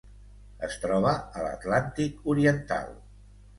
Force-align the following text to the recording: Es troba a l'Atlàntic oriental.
Es 0.67 0.77
troba 0.85 1.11
a 1.41 1.45
l'Atlàntic 1.45 2.27
oriental. 2.35 2.93